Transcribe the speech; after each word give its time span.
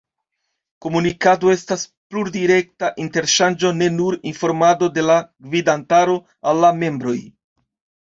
Komunikado 0.85 1.51
estas 1.55 1.83
plurdirekta 2.15 2.91
interŝanĝo 3.05 3.73
ne 3.83 3.93
nur 4.01 4.19
informado 4.35 4.93
de 4.99 5.07
la 5.13 5.21
gvidantaro 5.53 6.21
al 6.55 6.67
la 6.67 6.77
membroj. 6.85 7.19